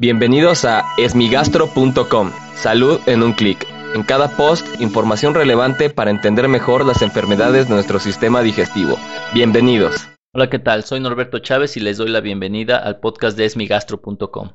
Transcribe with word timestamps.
Bienvenidos 0.00 0.64
a 0.64 0.86
esmigastro.com. 0.96 2.32
Salud 2.54 3.00
en 3.04 3.22
un 3.22 3.34
clic. 3.34 3.66
En 3.94 4.02
cada 4.02 4.34
post, 4.34 4.66
información 4.80 5.34
relevante 5.34 5.90
para 5.90 6.10
entender 6.10 6.48
mejor 6.48 6.86
las 6.86 7.02
enfermedades 7.02 7.68
de 7.68 7.74
nuestro 7.74 8.00
sistema 8.00 8.40
digestivo. 8.40 8.96
Bienvenidos. 9.34 10.08
Hola, 10.32 10.48
¿qué 10.48 10.58
tal? 10.58 10.84
Soy 10.84 11.00
Norberto 11.00 11.40
Chávez 11.40 11.76
y 11.76 11.80
les 11.80 11.98
doy 11.98 12.08
la 12.08 12.22
bienvenida 12.22 12.78
al 12.78 12.98
podcast 12.98 13.36
de 13.36 13.44
esmigastro.com. 13.44 14.52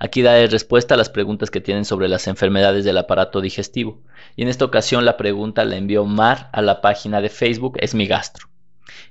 Aquí 0.00 0.22
daré 0.22 0.48
respuesta 0.48 0.94
a 0.94 0.98
las 0.98 1.10
preguntas 1.10 1.52
que 1.52 1.60
tienen 1.60 1.84
sobre 1.84 2.08
las 2.08 2.26
enfermedades 2.26 2.84
del 2.84 2.98
aparato 2.98 3.40
digestivo. 3.40 4.02
Y 4.34 4.42
en 4.42 4.48
esta 4.48 4.64
ocasión 4.64 5.04
la 5.04 5.16
pregunta 5.16 5.64
la 5.64 5.76
envió 5.76 6.06
Mar 6.06 6.50
a 6.52 6.60
la 6.60 6.80
página 6.80 7.20
de 7.20 7.28
Facebook 7.28 7.78
Esmigastro. 7.78 8.47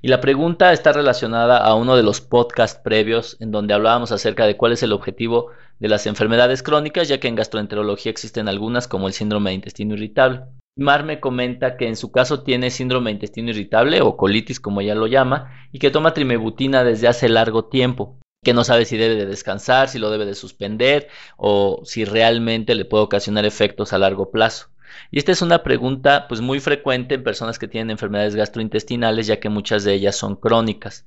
Y 0.02 0.08
la 0.08 0.22
pregunta 0.22 0.74
está 0.74 0.92
relacionada 0.94 1.58
a 1.58 1.76
uno 1.76 1.96
de 1.96 2.04
los 2.04 2.22
podcasts 2.22 2.80
previos 2.84 3.38
en 3.40 3.52
donde 3.52 3.74
hablábamos 3.74 4.12
acerca 4.12 4.46
de 4.46 4.58
cuál 4.58 4.74
es 4.74 4.84
el 4.84 4.94
objetivo 4.94 5.52
de 5.80 5.88
las 5.88 6.08
enfermedades 6.08 6.64
crónicas, 6.64 7.08
ya 7.08 7.20
que 7.20 7.28
en 7.28 7.36
gastroenterología 7.36 8.12
existen 8.12 8.48
algunas 8.48 8.88
como 8.88 9.08
el 9.08 9.14
síndrome 9.14 9.52
de 9.52 9.56
intestino 9.56 9.96
irritable. 9.96 10.42
Mar 10.76 11.04
me 11.04 11.20
comenta 11.20 11.76
que 11.76 11.88
en 11.88 11.96
su 11.96 12.12
caso 12.12 12.44
tiene 12.44 12.70
síndrome 12.70 13.10
de 13.10 13.16
intestino 13.16 13.50
irritable 13.50 14.02
o 14.02 14.16
colitis 14.16 14.60
como 14.60 14.82
ella 14.82 14.94
lo 14.94 15.08
llama 15.08 15.52
y 15.72 15.80
que 15.80 15.90
toma 15.90 16.14
trimebutina 16.14 16.84
desde 16.84 17.08
hace 17.08 17.30
largo 17.30 17.66
tiempo 17.66 18.20
que 18.44 18.54
no 18.54 18.64
sabe 18.64 18.86
si 18.86 18.96
debe 18.96 19.16
de 19.16 19.26
descansar, 19.26 19.90
si 19.90 20.00
lo 20.00 20.10
debe 20.10 20.26
de 20.26 20.36
suspender 20.36 21.10
o 21.36 21.82
si 21.84 22.06
realmente 22.06 22.76
le 22.76 22.86
puede 22.86 23.04
ocasionar 23.04 23.46
efectos 23.46 23.92
a 23.92 23.98
largo 23.98 24.32
plazo. 24.32 24.70
Y 25.12 25.20
esta 25.20 25.32
es 25.32 25.42
una 25.42 25.64
pregunta 25.64 26.28
pues 26.28 26.42
muy 26.42 26.60
frecuente 26.60 27.16
en 27.16 27.24
personas 27.24 27.60
que 27.60 27.68
tienen 27.68 27.92
enfermedades 27.92 28.36
gastrointestinales, 28.36 29.28
ya 29.28 29.40
que 29.40 29.50
muchas 29.50 29.84
de 29.84 29.94
ellas 29.94 30.16
son 30.16 30.36
crónicas. 30.36 31.06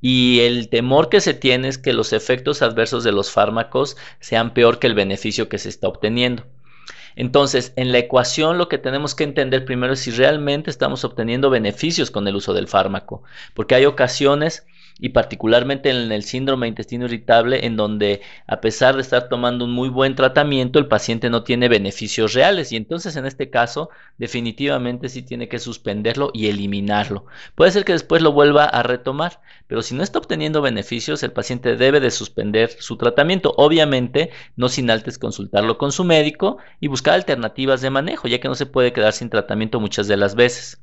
Y 0.00 0.40
el 0.40 0.68
temor 0.68 1.08
que 1.08 1.20
se 1.20 1.34
tiene 1.34 1.68
es 1.68 1.78
que 1.78 1.92
los 1.92 2.12
efectos 2.12 2.62
adversos 2.62 3.04
de 3.04 3.12
los 3.12 3.30
fármacos 3.30 3.96
sean 4.20 4.54
peor 4.54 4.78
que 4.78 4.86
el 4.86 4.94
beneficio 4.94 5.48
que 5.48 5.58
se 5.58 5.68
está 5.68 5.88
obteniendo. 5.88 6.44
Entonces, 7.16 7.72
en 7.74 7.90
la 7.90 7.98
ecuación 7.98 8.58
lo 8.58 8.68
que 8.68 8.78
tenemos 8.78 9.16
que 9.16 9.24
entender 9.24 9.64
primero 9.64 9.94
es 9.94 10.00
si 10.00 10.12
realmente 10.12 10.70
estamos 10.70 11.04
obteniendo 11.04 11.50
beneficios 11.50 12.12
con 12.12 12.28
el 12.28 12.36
uso 12.36 12.54
del 12.54 12.68
fármaco, 12.68 13.24
porque 13.54 13.74
hay 13.74 13.86
ocasiones 13.86 14.66
y 14.98 15.10
particularmente 15.10 15.90
en 15.90 16.10
el 16.12 16.22
síndrome 16.22 16.66
de 16.66 16.70
intestino 16.70 17.04
irritable, 17.06 17.66
en 17.66 17.76
donde 17.76 18.20
a 18.46 18.60
pesar 18.60 18.96
de 18.96 19.02
estar 19.02 19.28
tomando 19.28 19.64
un 19.64 19.72
muy 19.72 19.88
buen 19.88 20.14
tratamiento, 20.14 20.78
el 20.78 20.88
paciente 20.88 21.30
no 21.30 21.44
tiene 21.44 21.68
beneficios 21.68 22.32
reales 22.34 22.72
y 22.72 22.76
entonces 22.76 23.16
en 23.16 23.26
este 23.26 23.50
caso 23.50 23.90
definitivamente 24.18 25.08
sí 25.08 25.22
tiene 25.22 25.48
que 25.48 25.58
suspenderlo 25.58 26.30
y 26.34 26.48
eliminarlo. 26.48 27.26
Puede 27.54 27.70
ser 27.70 27.84
que 27.84 27.92
después 27.92 28.22
lo 28.22 28.32
vuelva 28.32 28.64
a 28.64 28.82
retomar, 28.82 29.40
pero 29.66 29.82
si 29.82 29.94
no 29.94 30.02
está 30.02 30.18
obteniendo 30.18 30.62
beneficios, 30.62 31.22
el 31.22 31.32
paciente 31.32 31.76
debe 31.76 32.00
de 32.00 32.10
suspender 32.10 32.70
su 32.78 32.96
tratamiento, 32.96 33.54
obviamente 33.56 34.30
no 34.56 34.68
sin 34.68 34.90
antes 34.90 35.18
consultarlo 35.18 35.78
con 35.78 35.92
su 35.92 36.04
médico 36.04 36.58
y 36.80 36.88
buscar 36.88 37.14
alternativas 37.14 37.80
de 37.80 37.90
manejo, 37.90 38.28
ya 38.28 38.40
que 38.40 38.48
no 38.48 38.54
se 38.54 38.66
puede 38.66 38.92
quedar 38.92 39.12
sin 39.12 39.30
tratamiento 39.30 39.80
muchas 39.80 40.08
de 40.08 40.16
las 40.16 40.34
veces. 40.34 40.80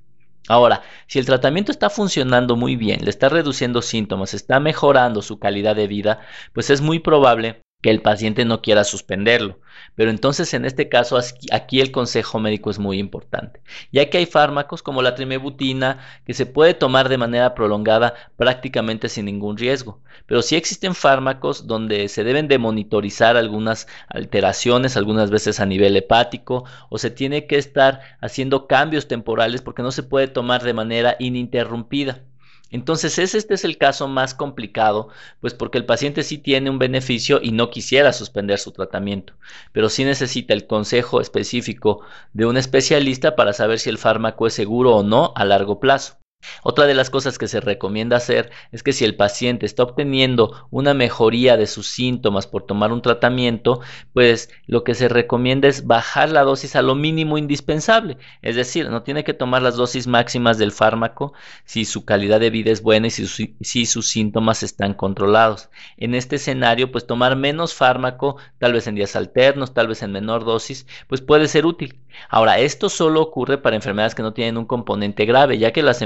Ahora, 0.47 0.83
si 1.07 1.19
el 1.19 1.25
tratamiento 1.25 1.71
está 1.71 1.89
funcionando 1.89 2.55
muy 2.55 2.75
bien, 2.75 3.03
le 3.03 3.09
está 3.09 3.29
reduciendo 3.29 3.81
síntomas, 3.81 4.33
está 4.33 4.59
mejorando 4.59 5.21
su 5.21 5.39
calidad 5.39 5.75
de 5.75 5.87
vida, 5.87 6.19
pues 6.53 6.69
es 6.69 6.81
muy 6.81 6.99
probable 6.99 7.64
que 7.85 7.91
el 7.91 8.01
paciente 8.01 8.45
no 8.45 8.63
quiera 8.63 8.83
suspenderlo. 8.83 9.59
Pero 9.93 10.09
entonces 10.09 10.55
en 10.55 10.65
este 10.65 10.89
caso 10.89 11.19
aquí 11.51 11.81
el 11.81 11.91
consejo 11.91 12.39
médico 12.39 12.71
es 12.71 12.79
muy 12.79 12.97
importante, 12.97 13.61
ya 13.91 14.09
que 14.09 14.17
hay 14.17 14.25
fármacos 14.25 14.81
como 14.81 15.03
la 15.03 15.13
trimebutina 15.13 15.99
que 16.25 16.33
se 16.33 16.47
puede 16.47 16.73
tomar 16.73 17.09
de 17.09 17.19
manera 17.19 17.53
prolongada 17.53 18.15
prácticamente 18.37 19.07
sin 19.07 19.25
ningún 19.25 19.55
riesgo. 19.55 19.99
Pero 20.25 20.41
sí 20.41 20.55
existen 20.55 20.95
fármacos 20.95 21.67
donde 21.67 22.07
se 22.07 22.23
deben 22.23 22.47
de 22.47 22.57
monitorizar 22.57 23.37
algunas 23.37 23.87
alteraciones, 24.07 24.97
algunas 24.97 25.29
veces 25.29 25.59
a 25.59 25.67
nivel 25.67 25.95
hepático, 25.95 26.65
o 26.89 26.97
se 26.97 27.11
tiene 27.11 27.45
que 27.45 27.59
estar 27.59 28.01
haciendo 28.19 28.65
cambios 28.65 29.07
temporales 29.07 29.61
porque 29.61 29.83
no 29.83 29.91
se 29.91 30.01
puede 30.01 30.27
tomar 30.27 30.63
de 30.63 30.73
manera 30.73 31.17
ininterrumpida. 31.19 32.23
Entonces, 32.71 33.17
este 33.19 33.53
es 33.53 33.63
el 33.63 33.77
caso 33.77 34.07
más 34.07 34.33
complicado, 34.33 35.09
pues 35.39 35.53
porque 35.53 35.77
el 35.77 35.85
paciente 35.85 36.23
sí 36.23 36.37
tiene 36.37 36.69
un 36.69 36.79
beneficio 36.79 37.39
y 37.41 37.51
no 37.51 37.69
quisiera 37.69 38.11
suspender 38.11 38.59
su 38.59 38.71
tratamiento, 38.71 39.33
pero 39.71 39.89
sí 39.89 40.03
necesita 40.03 40.53
el 40.53 40.67
consejo 40.67 41.21
específico 41.21 42.01
de 42.33 42.45
un 42.45 42.57
especialista 42.57 43.35
para 43.35 43.53
saber 43.53 43.79
si 43.79 43.89
el 43.89 43.97
fármaco 43.97 44.47
es 44.47 44.53
seguro 44.53 44.95
o 44.95 45.03
no 45.03 45.31
a 45.35 45.45
largo 45.45 45.79
plazo. 45.79 46.17
Otra 46.63 46.85
de 46.85 46.93
las 46.93 47.09
cosas 47.09 47.37
que 47.37 47.47
se 47.47 47.59
recomienda 47.59 48.17
hacer 48.17 48.51
es 48.71 48.83
que 48.83 48.93
si 48.93 49.05
el 49.05 49.15
paciente 49.15 49.65
está 49.65 49.83
obteniendo 49.83 50.67
una 50.71 50.93
mejoría 50.93 51.57
de 51.57 51.67
sus 51.67 51.87
síntomas 51.87 52.47
por 52.47 52.63
tomar 52.63 52.91
un 52.91 53.01
tratamiento, 53.01 53.81
pues 54.13 54.49
lo 54.67 54.83
que 54.83 54.95
se 54.95 55.07
recomienda 55.07 55.67
es 55.67 55.85
bajar 55.85 56.29
la 56.29 56.43
dosis 56.43 56.75
a 56.75 56.81
lo 56.81 56.95
mínimo 56.95 57.37
indispensable. 57.37 58.17
Es 58.41 58.55
decir, 58.55 58.89
no 58.89 59.03
tiene 59.03 59.23
que 59.23 59.33
tomar 59.33 59.61
las 59.61 59.75
dosis 59.75 60.07
máximas 60.07 60.57
del 60.57 60.71
fármaco 60.71 61.33
si 61.65 61.85
su 61.85 62.05
calidad 62.05 62.39
de 62.39 62.49
vida 62.49 62.71
es 62.71 62.81
buena 62.81 63.07
y 63.07 63.11
si, 63.11 63.85
sus 63.85 64.07
síntomas 64.07 64.63
están 64.63 64.93
controlados. 64.93 65.69
En 65.97 66.15
este 66.15 66.37
escenario, 66.37 66.91
pues 66.91 67.07
tomar 67.07 67.35
menos 67.35 67.73
fármaco, 67.73 68.37
tal 68.57 68.73
vez 68.73 68.87
en 68.87 68.95
días 68.95 69.15
alternos, 69.15 69.73
tal 69.73 69.87
vez 69.87 70.01
en 70.03 70.11
menor 70.11 70.45
dosis, 70.45 70.87
pues 71.07 71.21
puede 71.21 71.47
ser 71.47 71.65
útil. 71.65 71.99
Ahora, 72.29 72.59
esto 72.59 72.89
solo 72.89 73.21
ocurre 73.21 73.57
para 73.57 73.75
enfermedades 73.75 74.15
que 74.15 74.23
no 74.23 74.33
tienen 74.33 74.57
un 74.57 74.65
componente 74.65 75.25
grave, 75.25 75.57
ya 75.57 75.71
que 75.71 75.83
las 75.83 76.01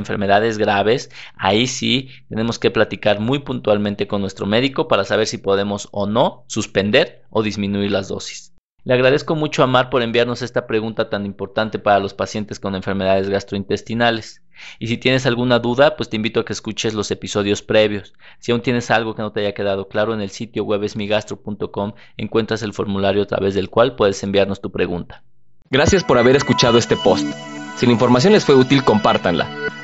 graves, 0.57 1.09
ahí 1.35 1.67
sí 1.67 2.09
tenemos 2.29 2.59
que 2.59 2.71
platicar 2.71 3.19
muy 3.19 3.39
puntualmente 3.39 4.07
con 4.07 4.21
nuestro 4.21 4.45
médico 4.45 4.87
para 4.87 5.03
saber 5.03 5.27
si 5.27 5.37
podemos 5.37 5.89
o 5.91 6.07
no 6.07 6.45
suspender 6.47 7.23
o 7.29 7.43
disminuir 7.43 7.91
las 7.91 8.07
dosis. 8.07 8.53
Le 8.85 8.93
agradezco 8.93 9.35
mucho 9.35 9.61
a 9.61 9.67
Mar 9.67 9.89
por 9.89 10.01
enviarnos 10.01 10.41
esta 10.41 10.65
pregunta 10.65 11.09
tan 11.09 11.25
importante 11.25 11.79
para 11.79 11.99
los 11.99 12.13
pacientes 12.13 12.59
con 12.59 12.75
enfermedades 12.75 13.29
gastrointestinales. 13.29 14.41
Y 14.77 14.87
si 14.87 14.97
tienes 14.97 15.25
alguna 15.25 15.59
duda, 15.59 15.95
pues 15.95 16.09
te 16.09 16.15
invito 16.15 16.39
a 16.39 16.45
que 16.45 16.53
escuches 16.53 16.93
los 16.93 17.11
episodios 17.11 17.61
previos. 17.61 18.13
Si 18.39 18.51
aún 18.51 18.61
tienes 18.61 18.89
algo 18.91 19.15
que 19.15 19.21
no 19.21 19.31
te 19.31 19.41
haya 19.41 19.53
quedado 19.53 19.87
claro, 19.89 20.13
en 20.13 20.21
el 20.21 20.29
sitio 20.29 20.63
web 20.63 20.83
esmigastro.com 20.83 21.93
encuentras 22.17 22.63
el 22.63 22.73
formulario 22.73 23.23
a 23.23 23.27
través 23.27 23.53
del 23.53 23.69
cual 23.69 23.95
puedes 23.95 24.23
enviarnos 24.23 24.61
tu 24.61 24.71
pregunta. 24.71 25.23
Gracias 25.69 26.03
por 26.03 26.17
haber 26.17 26.35
escuchado 26.35 26.77
este 26.77 26.97
post. 26.97 27.27
Si 27.77 27.85
la 27.85 27.91
información 27.91 28.33
les 28.33 28.43
fue 28.43 28.55
útil, 28.55 28.83
compártanla. 28.83 29.58